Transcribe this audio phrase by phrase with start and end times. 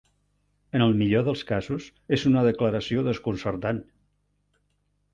[0.79, 3.87] En el millor dels casos és una declaració desconcertant.